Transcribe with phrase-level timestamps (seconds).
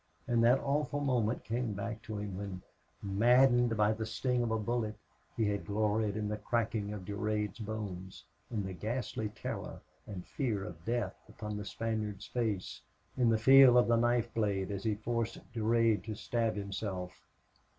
[0.27, 2.63] And that awful moment came back to him when,
[3.03, 4.95] maddened by the sting of a bullet,
[5.37, 10.63] he had gloried in the cracking of Durade's bones, in the ghastly terror and fear
[10.63, 12.81] of death upon the Spaniard's face,
[13.15, 17.27] in the feel of the knife blade as he forced Durade to stab himself.